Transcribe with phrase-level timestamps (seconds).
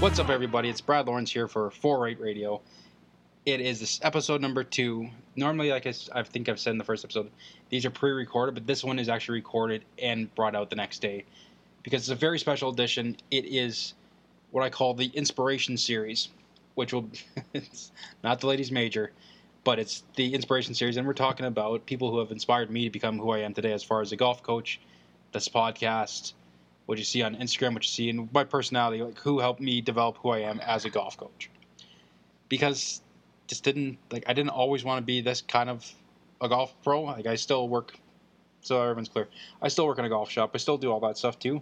[0.00, 0.68] What's up, everybody?
[0.68, 2.60] It's Brad Lawrence here for 4-8 Radio.
[3.44, 5.08] It is this episode number two.
[5.34, 7.32] Normally, like I think I've said in the first episode,
[7.68, 11.24] these are pre-recorded, but this one is actually recorded and brought out the next day
[11.82, 13.16] because it's a very special edition.
[13.32, 13.94] It is
[14.52, 16.28] what I call the Inspiration Series,
[16.76, 17.10] which will
[17.52, 17.90] it's
[18.22, 19.10] not the ladies' major,
[19.64, 22.90] but it's the Inspiration Series, and we're talking about people who have inspired me to
[22.90, 24.78] become who I am today, as far as a golf coach,
[25.32, 26.34] this podcast,
[26.88, 29.82] what you see on Instagram, what you see in my personality, like who helped me
[29.82, 31.50] develop who I am as a golf coach.
[32.48, 33.02] Because
[33.46, 35.86] just didn't like I didn't always want to be this kind of
[36.40, 37.02] a golf pro.
[37.02, 37.98] Like I still work
[38.62, 39.28] so everyone's clear.
[39.60, 40.52] I still work in a golf shop.
[40.54, 41.60] I still do all that stuff too.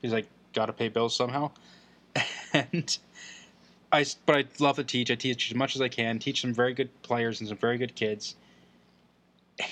[0.00, 0.24] Because I
[0.54, 1.50] gotta pay bills somehow.
[2.54, 2.98] and
[3.92, 5.10] I but I love to teach.
[5.10, 7.76] I teach as much as I can, teach some very good players and some very
[7.76, 8.34] good kids.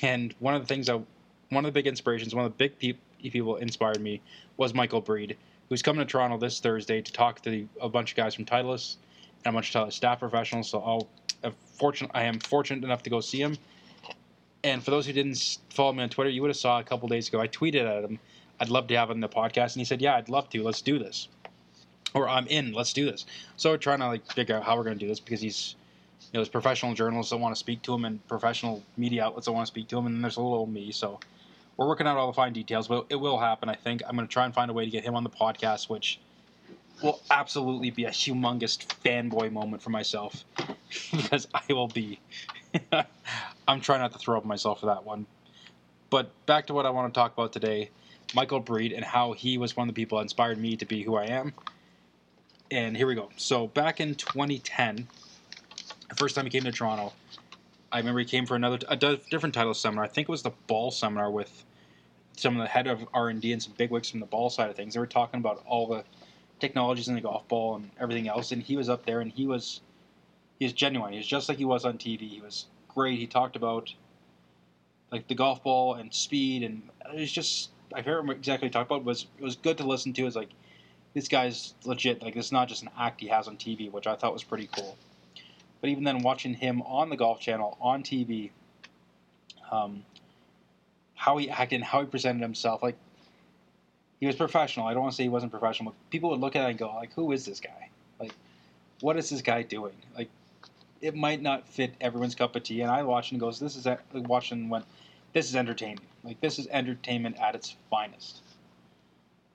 [0.00, 1.00] And one of the things I
[1.48, 4.20] one of the big inspirations, one of the big peop people inspired me
[4.56, 5.36] was Michael Breed,
[5.68, 8.44] who's coming to Toronto this Thursday to talk to the, a bunch of guys from
[8.44, 8.96] Titleist
[9.44, 10.68] and a bunch of Titleist staff professionals.
[10.68, 11.08] So I'll,
[11.44, 13.56] uh, i fortunate, I am fortunate enough to go see him.
[14.64, 17.08] And for those who didn't follow me on Twitter, you would have saw a couple
[17.08, 17.40] days ago.
[17.40, 18.18] I tweeted at him,
[18.58, 20.62] "I'd love to have him in the podcast," and he said, "Yeah, I'd love to.
[20.62, 21.28] Let's do this."
[22.14, 22.72] Or I'm in.
[22.72, 23.26] Let's do this.
[23.56, 25.76] So we're trying to like figure out how we're going to do this because he's,
[26.20, 29.44] you know, there's professional journalists that want to speak to him and professional media outlets
[29.46, 30.90] that want to speak to him, and then there's a little old me.
[30.90, 31.20] So
[31.76, 33.68] we're working out all the fine details, but it will happen.
[33.68, 35.30] I think I'm going to try and find a way to get him on the
[35.30, 36.20] podcast, which
[37.02, 40.44] will absolutely be a humongous fanboy moment for myself
[41.12, 42.20] because I will be.
[43.68, 45.26] I'm trying not to throw up myself for that one.
[46.08, 47.90] But back to what I want to talk about today
[48.34, 51.02] Michael Breed and how he was one of the people that inspired me to be
[51.02, 51.52] who I am.
[52.70, 53.30] And here we go.
[53.36, 55.06] So back in 2010,
[56.08, 57.12] the first time he came to Toronto,
[57.96, 60.04] I remember he came for another a different Titleist seminar.
[60.04, 61.64] I think it was the ball seminar with
[62.36, 64.68] some of the head of R and D and some bigwigs from the ball side
[64.68, 64.92] of things.
[64.92, 66.04] They were talking about all the
[66.60, 68.52] technologies in the golf ball and everything else.
[68.52, 69.80] And he was up there and he was
[70.58, 71.12] he was genuine.
[71.12, 72.28] He was just like he was on TV.
[72.28, 73.18] He was great.
[73.18, 73.94] He talked about
[75.10, 76.82] like the golf ball and speed and
[77.14, 79.04] it was just I can't remember exactly what he talked about.
[79.04, 80.26] Was it was good to listen to.
[80.26, 80.50] It's like
[81.14, 82.22] this guy's legit.
[82.22, 84.68] Like it's not just an act he has on TV, which I thought was pretty
[84.70, 84.98] cool.
[85.80, 88.50] But even then, watching him on the Golf Channel on TV,
[89.70, 90.04] um,
[91.14, 92.96] how he acted, how he presented himself, like
[94.20, 94.86] he was professional.
[94.86, 96.78] I don't want to say he wasn't professional, but people would look at it and
[96.78, 97.90] go, like, who is this guy?
[98.18, 98.32] Like,
[99.00, 99.94] what is this guy doing?
[100.16, 100.30] Like,
[101.00, 102.80] it might not fit everyone's cup of tea.
[102.80, 104.84] And I watched and goes, this is like, watching when
[105.34, 106.00] this is entertaining.
[106.24, 108.42] Like, this is entertainment at its finest.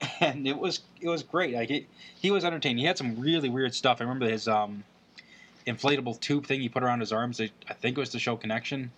[0.20, 1.54] And it was it was great.
[1.56, 2.80] Like it, he was entertaining.
[2.80, 3.98] He had some really weird stuff.
[4.00, 4.84] I remember his um,
[5.68, 7.40] inflatable tube thing he put around his arms.
[7.40, 8.92] I think it was to show connection.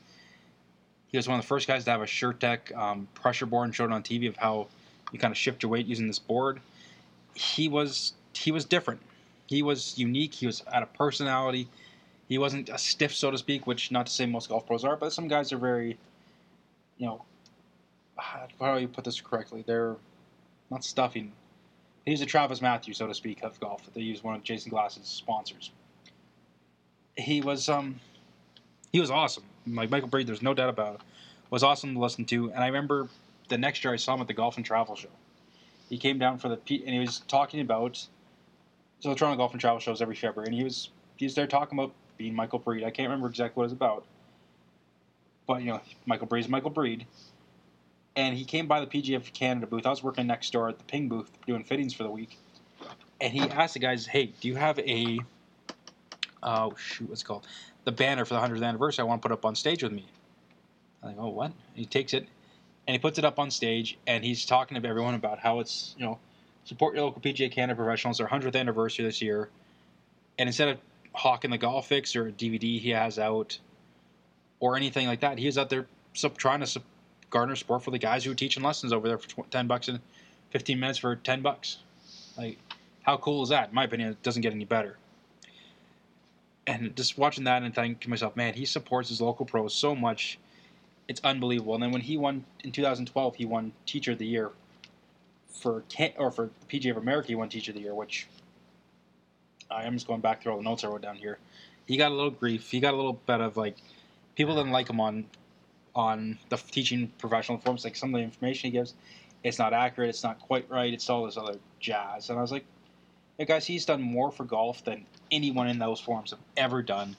[1.08, 3.76] He was one of the first guys to have a SureTech um, pressure board and
[3.76, 4.68] showed it on TV of how
[5.12, 6.60] you kind of shift your weight using this board.
[7.36, 9.00] He was he was different.
[9.48, 10.34] He was unique.
[10.34, 11.68] He was had a personality.
[12.28, 14.96] He wasn't a stiff, so to speak, which not to say most golf pros are,
[14.96, 15.98] but some guys are very,
[16.98, 17.24] you know,
[18.18, 19.64] how do you put this correctly?
[19.68, 19.98] They're
[20.72, 21.32] not stuffing.
[22.06, 23.88] He's a Travis Matthews, so to speak, of golf.
[23.94, 25.72] They use one of Jason Glass's sponsors.
[27.16, 28.00] He was um,
[28.92, 29.44] he was awesome.
[29.68, 31.02] Like Michael Breed, there's no doubt about it.
[31.50, 33.10] Was awesome to listen to, and I remember
[33.50, 35.10] the next year I saw him at the Golf and Travel Show.
[35.90, 38.08] He came down for the and he was talking about
[39.00, 41.46] so the Toronto Golf and Travel shows every February, and he was he was there
[41.46, 42.86] talking about being Michael Breed.
[42.86, 44.06] I can't remember exactly what it was about,
[45.46, 47.06] but you know Michael Breed is Michael Breed,
[48.16, 49.86] and he came by the PGA of Canada booth.
[49.86, 52.40] I was working next door at the Ping booth doing fittings for the week,
[53.20, 55.20] and he asked the guys, "Hey, do you have a
[56.44, 57.48] oh shoot, what's it called?
[57.86, 59.04] The banner for the hundredth anniversary.
[59.04, 60.06] I want to put up on stage with me."
[61.02, 62.28] I'm like, "Oh, what?" He takes it
[62.88, 65.96] and he puts it up on stage, and he's talking to everyone about how it's
[65.98, 66.20] you know
[66.66, 68.18] support your local PGA Canada professionals.
[68.18, 69.50] Their hundredth anniversary this year,
[70.38, 70.78] and instead of
[71.14, 73.58] hawking the golf fix or a DVD he has out
[74.60, 75.88] or anything like that, he was out there
[76.38, 76.82] trying to
[77.30, 80.00] garner support for the guys who are teaching lessons over there for ten bucks and
[80.50, 81.78] fifteen minutes for ten bucks.
[82.38, 82.58] Like,
[83.04, 83.70] how cool is that?
[83.70, 84.98] In my opinion, it doesn't get any better.
[86.66, 89.96] And just watching that and thinking to myself, man, he supports his local pros so
[89.96, 90.40] much
[91.08, 91.74] it's unbelievable.
[91.74, 94.52] And then when he won in 2012, he won Teacher of the Year
[95.48, 97.30] for Can- or for PGA of America.
[97.30, 98.28] He won Teacher of the Year, which
[99.70, 101.40] I am just going back through all the notes I wrote down here.
[101.86, 102.72] He got a little grief.
[102.72, 103.78] He got a little bit of like
[104.36, 105.26] people didn't like him on
[105.96, 107.84] on the teaching professional forums.
[107.84, 108.94] Like some of the information he gives,
[109.44, 110.10] it's not accurate.
[110.10, 110.94] It's not quite right.
[110.94, 112.30] It's all this other jazz.
[112.30, 112.66] And I was like,
[113.38, 117.16] hey guys, he's done more for golf than anyone in those forums have ever done.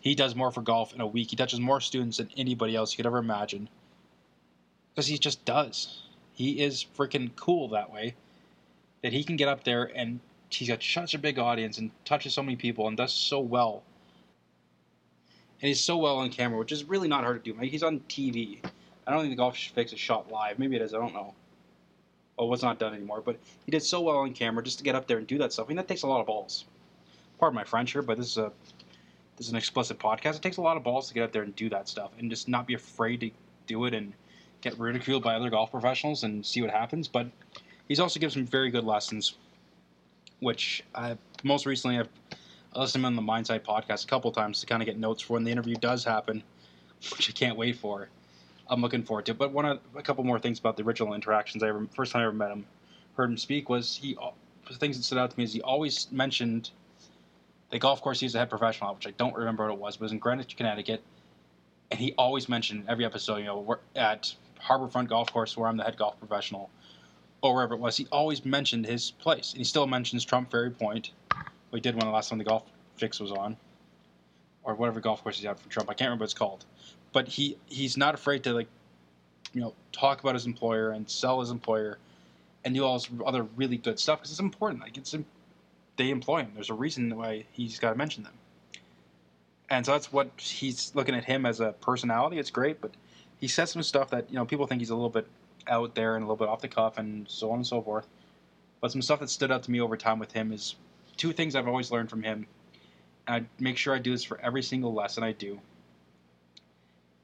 [0.00, 1.30] He does more for golf in a week.
[1.30, 3.68] He touches more students than anybody else you could ever imagine.
[4.92, 6.02] Because he just does.
[6.34, 8.14] He is freaking cool that way.
[9.02, 10.20] That he can get up there and
[10.50, 13.82] he's got such a big audience and touches so many people and does so well.
[15.60, 17.58] And he's so well on camera, which is really not hard to do.
[17.58, 18.58] Like, he's on TV.
[19.06, 20.58] I don't think the Golf Fix a shot live.
[20.58, 20.92] Maybe it is.
[20.92, 21.34] I don't know.
[22.38, 23.22] Oh, was not done anymore.
[23.24, 25.52] But he did so well on camera just to get up there and do that
[25.52, 25.66] stuff.
[25.66, 26.64] I mean, that takes a lot of balls.
[27.38, 28.52] Pardon my French here, but this is a
[29.36, 30.36] this is an explicit podcast.
[30.36, 32.30] It takes a lot of balls to get up there and do that stuff and
[32.30, 33.30] just not be afraid to
[33.66, 34.12] do it and
[34.60, 37.08] get ridiculed by other golf professionals and see what happens.
[37.08, 37.26] But
[37.88, 39.34] he's also given some very good lessons,
[40.40, 42.08] which I most recently I've
[42.74, 45.22] listened to him on the Mindside podcast a couple times to kind of get notes
[45.22, 46.42] for when the interview does happen,
[47.16, 48.08] which I can't wait for.
[48.68, 49.32] I'm looking forward to.
[49.32, 49.38] It.
[49.38, 52.22] But one of, a couple more things about the original interactions I ever first time
[52.22, 52.66] I ever met him,
[53.16, 54.16] heard him speak was he
[54.68, 56.70] the things that stood out to me is he always mentioned
[57.70, 59.78] the golf course he was a head professional at, which I don't remember what it
[59.78, 61.02] was, but it was in Greenwich, Connecticut.
[61.90, 65.76] And he always mentioned every episode, you know, we're at Harborfront Golf Course where I'm
[65.76, 66.70] the head golf professional,
[67.42, 67.96] or wherever it was.
[67.96, 69.52] He always mentioned his place.
[69.52, 71.10] And he still mentions Trump Ferry Point.
[71.70, 72.64] We did one the last time the golf
[72.96, 73.56] fix was on,
[74.62, 75.90] or whatever golf course he's at for Trump.
[75.90, 76.64] I can't remember what it's called.
[77.14, 78.68] But he he's not afraid to like,
[79.54, 81.96] you know, talk about his employer and sell his employer,
[82.64, 84.82] and do all this other really good stuff because it's important.
[84.82, 85.14] Like it's
[85.96, 86.50] they employ him.
[86.54, 88.34] There's a reason why he's got to mention them.
[89.70, 92.38] And so that's what he's looking at him as a personality.
[92.38, 92.90] It's great, but
[93.40, 95.26] he says some stuff that you know people think he's a little bit
[95.66, 98.06] out there and a little bit off the cuff and so on and so forth.
[98.80, 100.74] But some stuff that stood out to me over time with him is
[101.16, 102.46] two things I've always learned from him.
[103.26, 105.58] And I make sure I do this for every single lesson I do.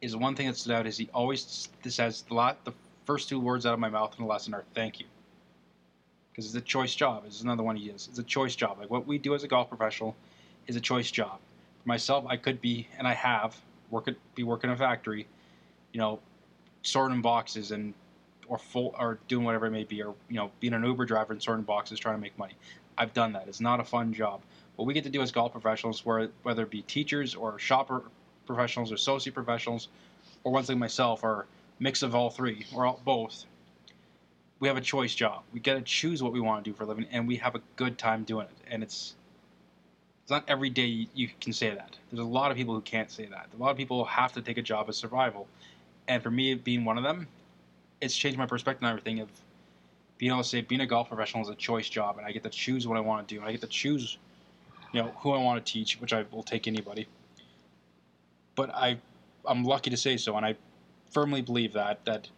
[0.01, 2.65] Is one thing that stood out is he always says a lot.
[2.65, 2.73] The
[3.05, 5.07] first two words out of my mouth in a lesson are "thank you."
[6.41, 7.25] because it's a choice job.
[7.27, 8.09] Is another one he is.
[8.09, 8.79] It's a choice job.
[8.81, 10.17] Like what we do as a golf professional
[10.67, 11.39] is a choice job.
[11.83, 13.57] For myself, I could be, and I have,
[13.91, 15.27] work at, be working in a factory,
[15.93, 16.19] you know,
[16.83, 17.93] sorting boxes and
[18.49, 21.33] or full or doing whatever it may be, or you know, being an Uber driver
[21.33, 22.55] and sorting boxes trying to make money.
[22.99, 23.47] I've done that.
[23.47, 24.41] It's not a fun job.
[24.77, 28.03] What we get to do as golf professionals, where whether it be teachers or shopper
[28.55, 29.89] professionals or associate professionals,
[30.45, 31.47] or ones like myself, are
[31.79, 33.45] mix of all three or all, both
[34.61, 35.43] we have a choice job.
[35.53, 37.55] We get to choose what we want to do for a living, and we have
[37.55, 38.57] a good time doing it.
[38.71, 39.15] And it's
[40.23, 41.97] it's not every day you can say that.
[42.13, 43.49] There's a lot of people who can't say that.
[43.59, 45.49] A lot of people have to take a job as survival,
[46.07, 47.27] and for me, being one of them,
[48.01, 49.21] it's changed my perspective on everything.
[49.21, 49.31] Of
[50.19, 52.43] being able to say being a golf professional is a choice job, and I get
[52.43, 53.43] to choose what I want to do.
[53.43, 54.19] I get to choose,
[54.93, 57.09] you know, who I want to teach, which I will take anybody.
[58.61, 58.99] But I,
[59.47, 60.55] I'm lucky to say so, and I
[61.11, 62.29] firmly believe that that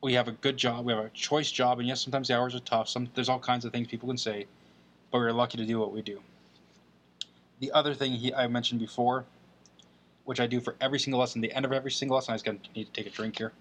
[0.00, 2.54] we have a good job, we have a choice job, and yes, sometimes the hours
[2.54, 2.88] are tough.
[2.88, 4.46] Some there's all kinds of things people can say,
[5.10, 6.20] but we're lucky to do what we do.
[7.58, 9.24] The other thing he, I mentioned before,
[10.26, 12.44] which I do for every single lesson, the end of every single lesson, I just
[12.44, 13.52] gonna need to take a drink here.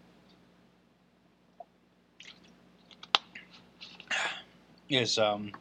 [4.87, 5.51] Is um,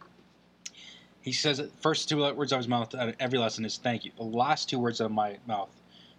[1.29, 4.05] he says the first two words out of his mouth at every lesson is thank
[4.05, 4.13] you.
[4.17, 5.71] The last two words out of my mouth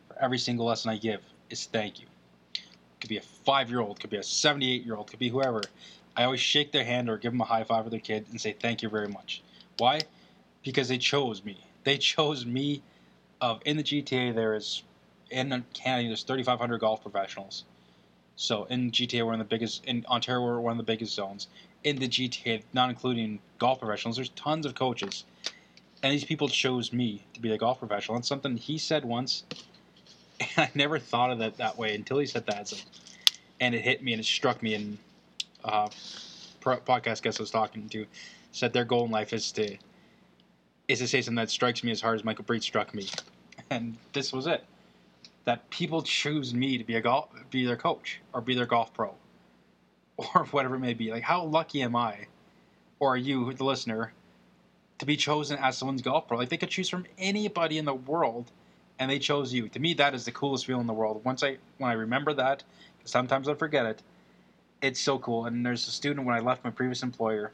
[0.07, 2.05] for every single lesson I give is thank you
[2.99, 5.61] could be a five year old, could be a 78 year old, could be whoever.
[6.15, 8.39] I always shake their hand or give them a high five with their kid and
[8.39, 9.41] say thank you very much.
[9.77, 10.01] Why?
[10.63, 11.57] Because they chose me.
[11.83, 12.81] They chose me.
[13.41, 14.83] Of in the GTA, there is
[15.29, 17.63] in Canada there's 3,500 golf professionals.
[18.39, 19.83] So in GTA, we're of the biggest.
[19.83, 21.49] In Ontario, we're one of the biggest zones.
[21.83, 25.25] In the GTA, not including golf professionals, there's tons of coaches,
[26.01, 28.15] and these people chose me to be a golf professional.
[28.15, 29.43] And something he said once
[30.39, 32.69] and I never thought of it that way until he said that.
[32.69, 32.77] So,
[33.59, 34.73] and it hit me and it struck me.
[34.73, 34.97] And
[35.65, 35.89] uh,
[36.61, 38.05] podcast guest I was talking to
[38.53, 39.75] said their goal in life is to
[40.87, 43.09] is to say something that strikes me as hard as Michael Breed struck me,
[43.69, 44.63] and this was it.
[45.49, 48.93] That people choose me to be a golf, be their coach, or be their golf
[48.93, 49.15] pro,
[50.17, 51.09] or whatever it may be.
[51.09, 52.27] Like, how lucky am I,
[52.99, 54.13] or are you, the listener,
[54.99, 56.37] to be chosen as someone's golf pro?
[56.37, 58.51] Like, they could choose from anybody in the world
[58.99, 59.67] and they chose you.
[59.69, 61.19] To me, that is the coolest feeling in the world.
[61.25, 62.61] Once I when I remember that,
[63.05, 64.03] sometimes I forget it.
[64.83, 65.45] It's so cool.
[65.45, 67.53] And there's a student when I left my previous employer.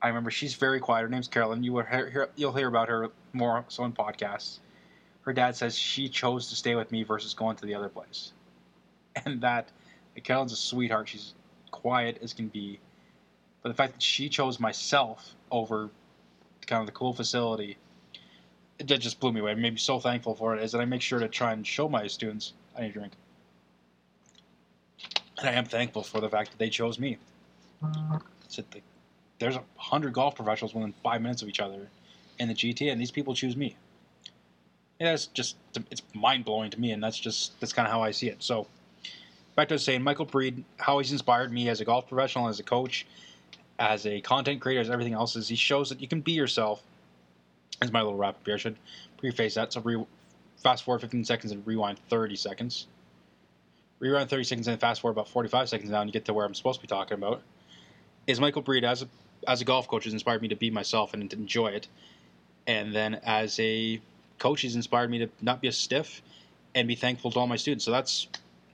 [0.00, 1.02] I remember she's very quiet.
[1.02, 1.62] Her name's Carolyn.
[1.62, 4.60] You will hear, you'll hear about her more so in podcasts.
[5.22, 8.32] Her dad says she chose to stay with me versus going to the other place,
[9.24, 9.68] and that
[10.24, 11.08] Carolyn's a sweetheart.
[11.08, 11.34] She's
[11.70, 12.78] quiet as can be,
[13.62, 15.90] but the fact that she chose myself over
[16.66, 17.76] kind of the cool facility
[18.78, 19.50] that just blew me away.
[19.50, 21.66] I made me so thankful for it is that I make sure to try and
[21.66, 23.12] show my students I need a drink.
[25.38, 27.18] And I am thankful for the fact that they chose me.
[29.38, 31.88] There's a hundred golf professionals within five minutes of each other
[32.38, 33.76] in the GTA, and these people choose me.
[35.00, 35.56] It's just
[35.90, 38.42] it's mind blowing to me, and that's just that's kind of how I see it.
[38.42, 38.66] So,
[39.56, 42.62] back to saying, Michael Breed, how he's inspired me as a golf professional, as a
[42.62, 43.06] coach,
[43.78, 45.48] as a content creator, as everything else is.
[45.48, 46.82] He shows that you can be yourself.
[47.80, 48.76] As my little wrap up here, I should
[49.16, 49.72] preface that.
[49.72, 50.04] So re-
[50.58, 52.86] fast forward 15 seconds and rewind 30 seconds.
[54.00, 56.44] Rewind 30 seconds and fast forward about 45 seconds now, and you get to where
[56.44, 57.40] I'm supposed to be talking about.
[58.26, 59.08] Is Michael Breed as a
[59.48, 61.88] as a golf coach has inspired me to be myself and to enjoy it,
[62.66, 63.98] and then as a
[64.40, 66.22] coach, he's inspired me to not be a stiff
[66.74, 67.84] and be thankful to all my students.
[67.84, 68.26] So that's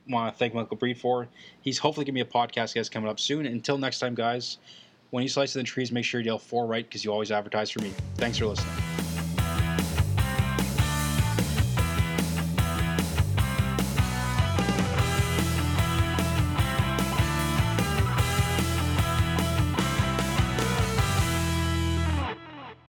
[0.08, 1.28] want to thank Michael Breed for.
[1.60, 3.44] He's hopefully going to be a podcast guest coming up soon.
[3.44, 4.58] Until next time, guys,
[5.10, 7.70] when you slice the trees, make sure you yell four right because you always advertise
[7.70, 7.92] for me.
[8.16, 9.05] Thanks for listening.